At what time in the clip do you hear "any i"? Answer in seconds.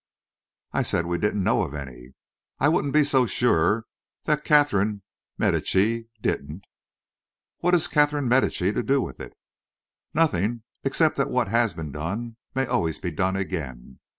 1.75-2.69